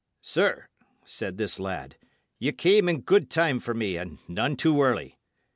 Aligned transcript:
"Sir," 0.23 0.65
said 1.05 1.37
this 1.37 1.59
lad, 1.59 1.95
"ye 2.39 2.51
came 2.53 2.89
in 2.89 3.01
good 3.01 3.29
time 3.29 3.59
for 3.59 3.75
me, 3.75 3.97
and 3.97 4.17
none 4.27 4.55
too 4.55 4.81
early." 4.81 5.19